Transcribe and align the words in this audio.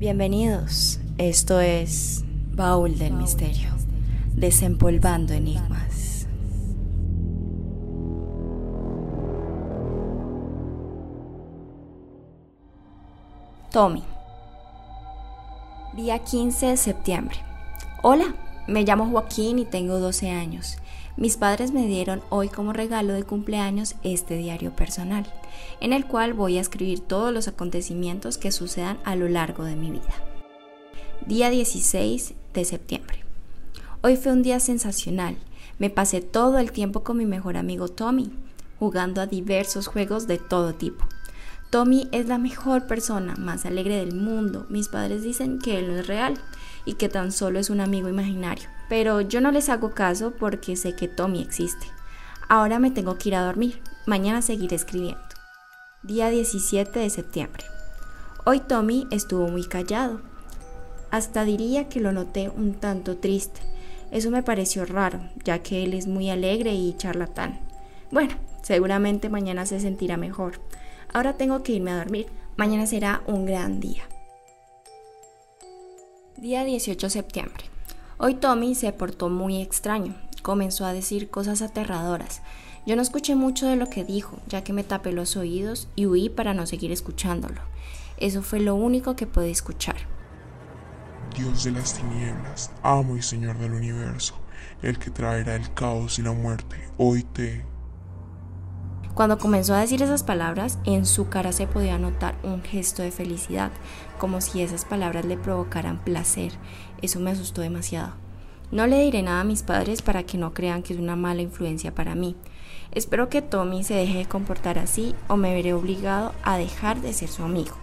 Bienvenidos, 0.00 0.98
esto 1.18 1.60
es 1.60 2.24
Baúl 2.52 2.96
del 2.96 3.12
Misterio, 3.12 3.68
desempolvando 4.32 5.34
enigmas. 5.34 6.26
Tommy, 13.70 14.02
día 15.92 16.18
15 16.20 16.66
de 16.68 16.76
septiembre. 16.78 17.36
Hola, 18.02 18.34
me 18.66 18.84
llamo 18.84 19.04
Joaquín 19.10 19.58
y 19.58 19.66
tengo 19.66 19.98
12 19.98 20.30
años. 20.30 20.78
Mis 21.16 21.36
padres 21.36 21.72
me 21.72 21.86
dieron 21.86 22.22
hoy 22.30 22.48
como 22.48 22.72
regalo 22.72 23.12
de 23.12 23.24
cumpleaños 23.24 23.96
este 24.02 24.36
diario 24.36 24.74
personal, 24.74 25.26
en 25.80 25.92
el 25.92 26.06
cual 26.06 26.34
voy 26.34 26.56
a 26.56 26.60
escribir 26.60 27.00
todos 27.00 27.32
los 27.32 27.48
acontecimientos 27.48 28.38
que 28.38 28.52
sucedan 28.52 28.98
a 29.04 29.16
lo 29.16 29.28
largo 29.28 29.64
de 29.64 29.76
mi 29.76 29.90
vida. 29.90 30.14
Día 31.26 31.50
16 31.50 32.34
de 32.54 32.64
septiembre. 32.64 33.24
Hoy 34.02 34.16
fue 34.16 34.32
un 34.32 34.42
día 34.42 34.60
sensacional. 34.60 35.36
Me 35.78 35.90
pasé 35.90 36.20
todo 36.20 36.58
el 36.58 36.72
tiempo 36.72 37.02
con 37.02 37.18
mi 37.18 37.26
mejor 37.26 37.56
amigo 37.56 37.88
Tommy, 37.88 38.30
jugando 38.78 39.20
a 39.20 39.26
diversos 39.26 39.88
juegos 39.88 40.26
de 40.26 40.38
todo 40.38 40.74
tipo. 40.74 41.04
Tommy 41.70 42.08
es 42.12 42.26
la 42.26 42.38
mejor 42.38 42.86
persona, 42.86 43.34
más 43.36 43.64
alegre 43.64 43.96
del 43.96 44.14
mundo. 44.14 44.66
Mis 44.68 44.88
padres 44.88 45.22
dicen 45.22 45.58
que 45.58 45.78
él 45.78 45.88
no 45.88 46.00
es 46.00 46.06
real 46.06 46.34
y 46.84 46.94
que 46.94 47.08
tan 47.08 47.32
solo 47.32 47.58
es 47.58 47.70
un 47.70 47.80
amigo 47.80 48.08
imaginario 48.08 48.68
pero 48.90 49.20
yo 49.20 49.40
no 49.40 49.52
les 49.52 49.68
hago 49.68 49.92
caso 49.92 50.32
porque 50.32 50.74
sé 50.74 50.96
que 50.96 51.06
Tommy 51.06 51.40
existe. 51.40 51.86
Ahora 52.48 52.80
me 52.80 52.90
tengo 52.90 53.16
que 53.16 53.28
ir 53.28 53.36
a 53.36 53.44
dormir, 53.44 53.80
mañana 54.04 54.42
seguiré 54.42 54.74
escribiendo. 54.74 55.22
Día 56.02 56.28
17 56.28 56.98
de 56.98 57.08
septiembre. 57.08 57.64
Hoy 58.44 58.58
Tommy 58.58 59.06
estuvo 59.12 59.46
muy 59.46 59.62
callado. 59.62 60.20
Hasta 61.12 61.44
diría 61.44 61.88
que 61.88 62.00
lo 62.00 62.10
noté 62.10 62.48
un 62.48 62.74
tanto 62.74 63.18
triste. 63.18 63.60
Eso 64.10 64.32
me 64.32 64.42
pareció 64.42 64.84
raro, 64.84 65.20
ya 65.44 65.60
que 65.60 65.84
él 65.84 65.94
es 65.94 66.08
muy 66.08 66.28
alegre 66.28 66.74
y 66.74 66.96
charlatán. 66.96 67.60
Bueno, 68.10 68.34
seguramente 68.64 69.28
mañana 69.28 69.66
se 69.66 69.78
sentirá 69.78 70.16
mejor. 70.16 70.60
Ahora 71.12 71.36
tengo 71.36 71.62
que 71.62 71.72
irme 71.72 71.90
a 71.90 71.96
dormir. 71.96 72.26
Mañana 72.56 72.86
será 72.86 73.22
un 73.26 73.46
gran 73.46 73.80
día. 73.80 74.02
Día 76.36 76.64
18 76.64 77.06
de 77.06 77.10
septiembre. 77.10 77.64
Hoy 78.18 78.34
Tommy 78.34 78.74
se 78.74 78.92
portó 78.92 79.28
muy 79.28 79.60
extraño, 79.60 80.14
comenzó 80.42 80.84
a 80.84 80.92
decir 80.92 81.30
cosas 81.30 81.62
aterradoras. 81.62 82.42
Yo 82.86 82.96
no 82.96 83.02
escuché 83.02 83.34
mucho 83.34 83.66
de 83.66 83.76
lo 83.76 83.88
que 83.88 84.04
dijo, 84.04 84.38
ya 84.46 84.62
que 84.62 84.72
me 84.72 84.84
tapé 84.84 85.12
los 85.12 85.36
oídos 85.36 85.88
y 85.96 86.06
huí 86.06 86.28
para 86.28 86.54
no 86.54 86.66
seguir 86.66 86.92
escuchándolo. 86.92 87.60
Eso 88.18 88.42
fue 88.42 88.60
lo 88.60 88.74
único 88.74 89.16
que 89.16 89.26
pude 89.26 89.50
escuchar. 89.50 89.96
Dios 91.36 91.64
de 91.64 91.72
las 91.72 91.94
tinieblas, 91.94 92.70
amo 92.82 93.16
y 93.16 93.22
Señor 93.22 93.58
del 93.58 93.72
universo, 93.72 94.34
el 94.82 94.98
que 94.98 95.10
traerá 95.10 95.56
el 95.56 95.72
caos 95.74 96.18
y 96.18 96.22
la 96.22 96.32
muerte, 96.32 96.76
hoy 96.98 97.22
te... 97.22 97.64
Cuando 99.14 99.38
comenzó 99.38 99.74
a 99.74 99.80
decir 99.80 100.02
esas 100.02 100.22
palabras, 100.22 100.78
en 100.84 101.04
su 101.04 101.28
cara 101.28 101.52
se 101.52 101.66
podía 101.66 101.98
notar 101.98 102.36
un 102.42 102.62
gesto 102.62 103.02
de 103.02 103.10
felicidad, 103.10 103.70
como 104.18 104.40
si 104.40 104.62
esas 104.62 104.84
palabras 104.84 105.24
le 105.24 105.36
provocaran 105.36 105.98
placer. 105.98 106.52
Eso 107.02 107.20
me 107.20 107.30
asustó 107.30 107.60
demasiado. 107.60 108.12
No 108.70 108.86
le 108.86 109.00
diré 109.00 109.22
nada 109.22 109.40
a 109.40 109.44
mis 109.44 109.62
padres 109.62 110.00
para 110.00 110.22
que 110.22 110.38
no 110.38 110.54
crean 110.54 110.82
que 110.82 110.94
es 110.94 111.00
una 111.00 111.16
mala 111.16 111.42
influencia 111.42 111.92
para 111.92 112.14
mí. 112.14 112.36
Espero 112.92 113.28
que 113.28 113.42
Tommy 113.42 113.82
se 113.82 113.94
deje 113.94 114.18
de 114.18 114.26
comportar 114.26 114.78
así 114.78 115.14
o 115.28 115.36
me 115.36 115.54
veré 115.54 115.74
obligado 115.74 116.32
a 116.44 116.56
dejar 116.56 117.00
de 117.00 117.12
ser 117.12 117.28
su 117.28 117.42
amigo. 117.42 117.74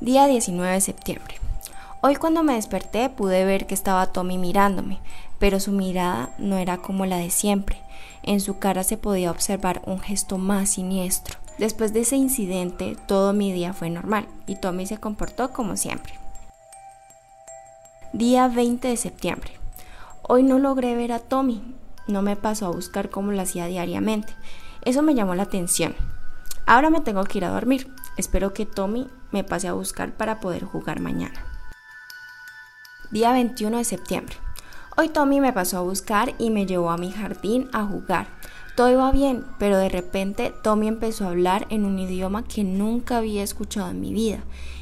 Día 0.00 0.26
19 0.26 0.72
de 0.72 0.80
septiembre. 0.80 1.36
Hoy 2.02 2.16
cuando 2.16 2.42
me 2.42 2.54
desperté 2.54 3.08
pude 3.10 3.44
ver 3.44 3.68
que 3.68 3.74
estaba 3.74 4.08
Tommy 4.08 4.36
mirándome, 4.36 4.98
pero 5.42 5.58
su 5.58 5.72
mirada 5.72 6.30
no 6.38 6.56
era 6.56 6.78
como 6.78 7.04
la 7.04 7.16
de 7.16 7.28
siempre. 7.28 7.76
En 8.22 8.40
su 8.40 8.60
cara 8.60 8.84
se 8.84 8.96
podía 8.96 9.32
observar 9.32 9.82
un 9.86 9.98
gesto 9.98 10.38
más 10.38 10.68
siniestro. 10.68 11.36
Después 11.58 11.92
de 11.92 12.02
ese 12.02 12.14
incidente, 12.14 12.96
todo 13.08 13.32
mi 13.32 13.52
día 13.52 13.72
fue 13.72 13.90
normal 13.90 14.28
y 14.46 14.54
Tommy 14.54 14.86
se 14.86 14.98
comportó 14.98 15.52
como 15.52 15.76
siempre. 15.76 16.14
Día 18.12 18.46
20 18.46 18.86
de 18.86 18.96
septiembre. 18.96 19.50
Hoy 20.22 20.44
no 20.44 20.60
logré 20.60 20.94
ver 20.94 21.10
a 21.10 21.18
Tommy. 21.18 21.74
No 22.06 22.22
me 22.22 22.36
pasó 22.36 22.66
a 22.66 22.70
buscar 22.70 23.10
como 23.10 23.32
lo 23.32 23.42
hacía 23.42 23.66
diariamente. 23.66 24.32
Eso 24.82 25.02
me 25.02 25.16
llamó 25.16 25.34
la 25.34 25.42
atención. 25.42 25.96
Ahora 26.66 26.88
me 26.88 27.00
tengo 27.00 27.24
que 27.24 27.38
ir 27.38 27.46
a 27.46 27.50
dormir. 27.50 27.92
Espero 28.16 28.54
que 28.54 28.64
Tommy 28.64 29.08
me 29.32 29.42
pase 29.42 29.66
a 29.66 29.72
buscar 29.72 30.12
para 30.12 30.38
poder 30.38 30.62
jugar 30.62 31.00
mañana. 31.00 31.44
Día 33.10 33.32
21 33.32 33.78
de 33.78 33.84
septiembre. 33.84 34.36
Hoy 34.94 35.08
Tommy 35.08 35.40
me 35.40 35.54
pasó 35.54 35.78
a 35.78 35.82
buscar 35.82 36.34
y 36.38 36.50
me 36.50 36.66
llevó 36.66 36.90
a 36.90 36.98
mi 36.98 37.10
jardín 37.10 37.70
a 37.72 37.82
jugar. 37.86 38.26
Todo 38.76 38.90
iba 38.90 39.10
bien, 39.10 39.42
pero 39.58 39.78
de 39.78 39.88
repente 39.88 40.52
Tommy 40.62 40.86
empezó 40.86 41.24
a 41.24 41.30
hablar 41.30 41.66
en 41.70 41.86
un 41.86 41.98
idioma 41.98 42.44
que 42.44 42.62
nunca 42.62 43.16
había 43.16 43.42
escuchado 43.42 43.90
en 43.90 44.02
mi 44.02 44.12
vida 44.12 44.40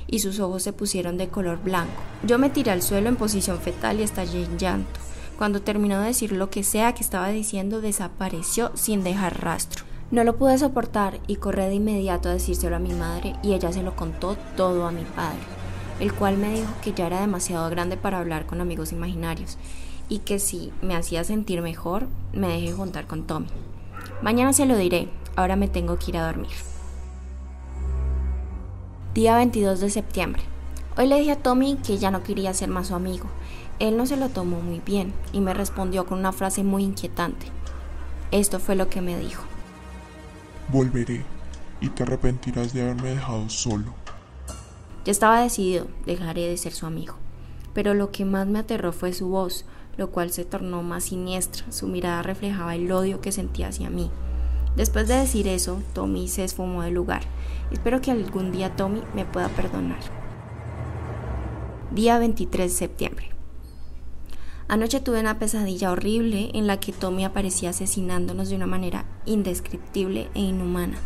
y 0.09 0.19
sus 0.19 0.41
ojos 0.41 0.65
se 0.65 0.73
pusieron 0.73 1.17
de 1.17 1.29
color 1.29 1.63
blanco. 1.63 2.03
Yo 2.25 2.41
me 2.41 2.51
tiré 2.51 2.73
al 2.73 2.83
suelo 2.83 3.09
en 3.09 3.15
posición 3.15 3.61
fetal 3.61 4.01
y 4.01 4.03
estallé 4.03 4.43
en 4.43 4.59
llanto. 4.59 4.99
Cuando 5.39 5.63
terminó 5.63 6.01
de 6.01 6.09
decir 6.09 6.33
lo 6.33 6.51
que 6.51 6.65
sea 6.65 6.93
que 6.93 7.05
estaba 7.05 7.29
diciendo, 7.29 7.81
desapareció 7.81 8.73
sin 8.75 9.05
dejar 9.05 9.41
rastro. 9.41 9.85
No 10.11 10.25
lo 10.25 10.37
pude 10.37 10.59
soportar 10.59 11.21
y 11.29 11.37
corrí 11.37 11.63
de 11.63 11.75
inmediato 11.75 12.29
a 12.29 12.33
decírselo 12.33 12.75
a 12.75 12.81
mi 12.81 12.95
madre 12.95 13.37
y 13.45 13.53
ella 13.53 13.73
se 13.73 13.85
lo 13.85 13.95
contó 13.95 14.37
todo 14.57 14.89
a 14.89 14.91
mi 14.91 15.05
padre, 15.05 15.39
el 16.01 16.13
cual 16.13 16.37
me 16.37 16.53
dijo 16.53 16.73
que 16.83 16.95
ya 16.95 17.07
era 17.07 17.21
demasiado 17.21 17.71
grande 17.71 17.97
para 17.97 18.19
hablar 18.19 18.47
con 18.47 18.61
amigos 18.61 18.91
imaginarios 18.91 19.57
y 20.11 20.19
que 20.19 20.39
si 20.39 20.73
me 20.83 20.97
hacía 20.97 21.25
sentir 21.25 21.63
mejor, 21.63 22.09
me 22.35 22.49
dejé 22.49 22.73
juntar 22.73 23.07
con 23.07 23.27
Tommy. 23.27 23.47
Mañana 24.21 24.53
se 24.53 24.67
lo 24.67 24.77
diré, 24.77 25.09
ahora 25.37 25.57
me 25.57 25.69
tengo 25.69 25.99
que 25.99 26.11
ir 26.11 26.19
a 26.19 26.27
dormir. 26.27 26.51
Día 29.15 29.37
22 29.37 29.81
de 29.81 29.89
septiembre. 29.89 30.43
Hoy 30.99 31.07
le 31.07 31.19
dije 31.19 31.33
a 31.33 31.43
Tommy 31.43 31.77
que 31.77 31.97
ya 31.97 32.11
no 32.11 32.23
quería 32.23 32.53
ser 32.53 32.69
más 32.69 32.89
su 32.89 32.95
amigo. 32.95 33.27
Él 33.79 33.97
no 33.97 34.05
se 34.05 34.17
lo 34.17 34.29
tomó 34.29 34.61
muy 34.61 34.81
bien 34.81 35.15
y 35.33 35.41
me 35.41 35.55
respondió 35.55 36.05
con 36.05 36.19
una 36.19 36.33
frase 36.33 36.65
muy 36.65 36.83
inquietante. 36.83 37.47
Esto 38.33 38.59
fue 38.59 38.75
lo 38.75 38.91
que 38.91 39.01
me 39.01 39.17
dijo. 39.19 39.43
Volveré 40.69 41.25
y 41.81 41.89
te 41.89 42.03
arrepentirás 42.03 42.73
de 42.75 42.83
haberme 42.83 43.11
dejado 43.11 43.49
solo. 43.49 43.95
Ya 45.05 45.13
estaba 45.13 45.41
decidido, 45.41 45.87
dejaré 46.05 46.49
de 46.49 46.57
ser 46.57 46.73
su 46.73 46.85
amigo. 46.85 47.15
Pero 47.73 47.95
lo 47.95 48.11
que 48.11 48.25
más 48.25 48.49
me 48.49 48.59
aterró 48.59 48.93
fue 48.93 49.13
su 49.13 49.29
voz, 49.29 49.65
lo 50.01 50.11
cual 50.11 50.31
se 50.31 50.47
tornó 50.47 50.83
más 50.83 51.05
siniestra. 51.05 51.71
Su 51.71 51.87
mirada 51.87 52.23
reflejaba 52.23 52.75
el 52.75 52.91
odio 52.91 53.21
que 53.21 53.33
sentía 53.33 53.69
hacia 53.69 53.91
mí. 53.91 54.11
Después 54.75 55.07
de 55.07 55.15
decir 55.15 55.47
eso, 55.47 55.83
Tommy 55.93 56.27
se 56.27 56.43
esfumó 56.43 56.83
del 56.83 56.95
lugar. 56.95 57.21
Espero 57.71 58.01
que 58.01 58.11
algún 58.11 58.51
día 58.51 58.75
Tommy 58.77 59.03
me 59.15 59.27
pueda 59.27 59.51
perdonar. 59.51 59.99
Día 61.91 62.19
23 62.19 62.73
de 62.73 62.79
septiembre. 62.79 63.27
Anoche 64.69 65.01
tuve 65.01 65.21
una 65.21 65.39
pesadilla 65.39 65.93
horrible 65.93 66.51
en 66.55 66.67
la 66.67 66.81
que 66.81 66.93
Tommy 66.93 67.27
aparecía 67.27 67.71
asesinándonos 67.71 68.49
de 68.49 68.57
una 68.57 68.67
manera 68.67 69.05
indescriptible 69.27 70.31
e 70.35 70.41
inhumana. 70.41 70.97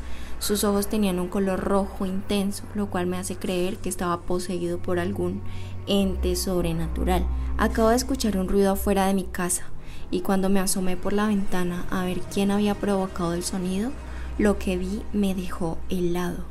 Sus 0.44 0.62
ojos 0.62 0.88
tenían 0.88 1.20
un 1.20 1.28
color 1.28 1.58
rojo 1.58 2.04
intenso, 2.04 2.64
lo 2.74 2.90
cual 2.90 3.06
me 3.06 3.16
hace 3.16 3.34
creer 3.34 3.78
que 3.78 3.88
estaba 3.88 4.20
poseído 4.20 4.76
por 4.76 4.98
algún 4.98 5.40
ente 5.86 6.36
sobrenatural. 6.36 7.24
Acabo 7.56 7.88
de 7.88 7.96
escuchar 7.96 8.36
un 8.36 8.50
ruido 8.50 8.72
afuera 8.72 9.06
de 9.06 9.14
mi 9.14 9.24
casa 9.24 9.62
y 10.10 10.20
cuando 10.20 10.50
me 10.50 10.60
asomé 10.60 10.98
por 10.98 11.14
la 11.14 11.28
ventana 11.28 11.86
a 11.90 12.04
ver 12.04 12.20
quién 12.20 12.50
había 12.50 12.74
provocado 12.74 13.32
el 13.32 13.42
sonido, 13.42 13.90
lo 14.36 14.58
que 14.58 14.76
vi 14.76 15.00
me 15.14 15.34
dejó 15.34 15.78
helado. 15.88 16.44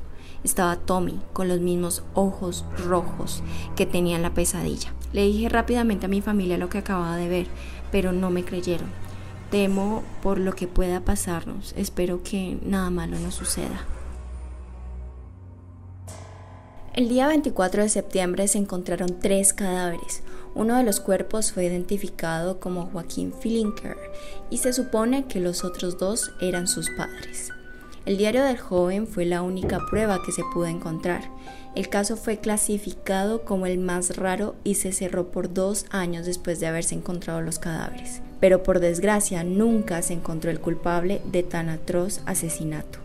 Estaba 0.44 0.76
Tommy 0.76 1.20
con 1.32 1.48
los 1.48 1.60
mismos 1.60 2.02
ojos 2.16 2.66
rojos 2.84 3.44
que 3.76 3.86
tenía 3.86 4.16
en 4.16 4.24
la 4.24 4.34
pesadilla. 4.34 4.92
Le 5.12 5.22
dije 5.22 5.50
rápidamente 5.50 6.08
a 6.08 6.10
mi 6.10 6.22
familia 6.22 6.58
lo 6.58 6.68
que 6.68 6.80
acababa 6.80 7.16
de 7.16 7.30
ver, 7.30 7.46
pero 7.92 8.12
no 8.12 8.32
me 8.32 8.44
creyeron. 8.44 9.03
Temo 9.54 10.02
por 10.24 10.40
lo 10.40 10.56
que 10.56 10.68
pueda 10.68 11.02
pasarnos. 11.02 11.76
Espero 11.78 12.24
que 12.24 12.58
nada 12.64 12.90
malo 12.90 13.20
nos 13.20 13.36
suceda. 13.36 13.86
El 16.96 17.08
día 17.08 17.28
24 17.28 17.84
de 17.84 17.90
septiembre 17.90 18.48
se 18.48 18.58
encontraron 18.58 19.20
tres 19.20 19.54
cadáveres. 19.54 20.24
Uno 20.56 20.76
de 20.76 20.84
los 20.84 21.00
cuerpos 21.00 21.52
fue 21.52 21.66
identificado 21.66 22.60
como 22.60 22.88
Joaquín 22.88 23.32
Filinker 23.32 23.96
y 24.50 24.58
se 24.58 24.74
supone 24.74 25.28
que 25.28 25.40
los 25.40 25.64
otros 25.64 26.00
dos 26.00 26.32
eran 26.42 26.68
sus 26.68 26.90
padres. 26.90 27.52
El 28.06 28.18
diario 28.18 28.44
del 28.44 28.58
joven 28.58 29.08
fue 29.08 29.24
la 29.24 29.42
única 29.42 29.80
prueba 29.90 30.22
que 30.26 30.34
se 30.34 30.44
pudo 30.54 30.66
encontrar. 30.66 31.22
El 31.74 31.88
caso 31.88 32.18
fue 32.18 32.38
clasificado 32.38 33.46
como 33.46 33.66
el 33.66 33.78
más 33.80 34.18
raro 34.18 34.56
y 34.66 34.76
se 34.76 34.92
cerró 34.92 35.32
por 35.32 35.54
dos 35.54 35.86
años 35.90 36.26
después 36.26 36.60
de 36.60 36.68
haberse 36.68 36.96
encontrado 36.96 37.40
los 37.42 37.60
cadáveres. 37.60 38.22
Pero 38.42 38.62
por 38.62 38.82
desgracia 38.82 39.46
nunca 39.46 40.02
se 40.02 40.14
encontró 40.14 40.52
el 40.52 40.60
culpable 40.60 41.22
de 41.32 41.44
tan 41.44 41.70
atroz 41.70 42.20
asesinato. 42.26 43.00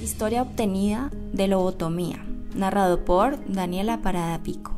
Historia 0.00 0.42
obtenida 0.42 1.10
de 1.32 1.48
lobotomía, 1.48 2.24
narrado 2.54 3.04
por 3.04 3.36
Daniela 3.52 4.00
Parada 4.00 4.42
Pico. 4.44 4.77